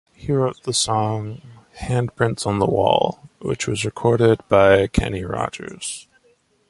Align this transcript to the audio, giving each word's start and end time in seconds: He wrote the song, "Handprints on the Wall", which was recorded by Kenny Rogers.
He 0.15 0.31
wrote 0.31 0.63
the 0.63 0.73
song, 0.73 1.41
"Handprints 1.81 2.47
on 2.47 2.57
the 2.57 2.65
Wall", 2.65 3.29
which 3.37 3.67
was 3.67 3.85
recorded 3.85 4.39
by 4.49 4.87
Kenny 4.87 5.23
Rogers. 5.23 6.07